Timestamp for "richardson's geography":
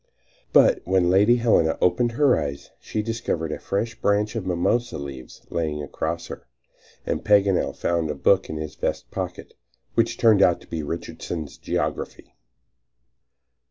10.81-12.33